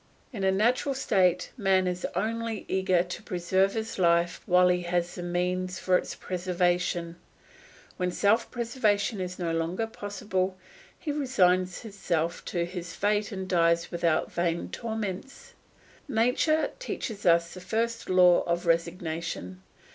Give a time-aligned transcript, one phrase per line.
[0.33, 5.13] In a natural state man is only eager to preserve his life while he has
[5.13, 7.17] the means for its preservation;
[7.97, 10.57] when self preservation is no longer possible,
[10.97, 15.53] he resigns himself to his fate and dies without vain torments.
[16.07, 19.61] Nature teaches us the first law of resignation.